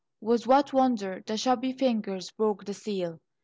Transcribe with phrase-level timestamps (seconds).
[0.19, 3.19] With what wonder the chubby fingers broke the seal!